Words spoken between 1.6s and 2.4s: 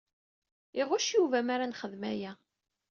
nxeddem aya.